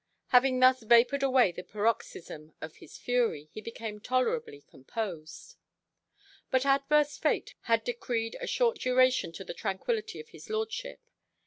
Having 0.29 0.59
thus 0.61 0.81
vapoured 0.81 1.21
away 1.21 1.51
the 1.51 1.63
paroxysm 1.63 2.55
of 2.59 2.77
his 2.77 2.97
fury, 2.97 3.49
he 3.51 3.61
became 3.61 3.99
tolerably 3.99 4.61
composed. 4.61 5.57
But 6.49 6.65
adverse 6.65 7.19
fate 7.19 7.53
had 7.69 7.83
decreed 7.83 8.35
a 8.39 8.47
short 8.47 8.79
duration 8.79 9.31
to 9.33 9.43
the 9.43 9.53
tranquility 9.53 10.19
of 10.19 10.29
his 10.29 10.49
lordship. 10.49 11.01